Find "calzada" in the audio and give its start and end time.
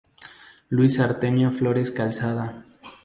1.91-2.65